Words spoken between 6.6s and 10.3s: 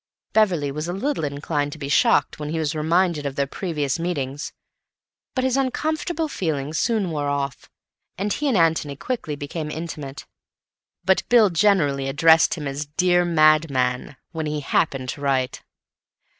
soon wore off, and he and Antony quickly became intimate.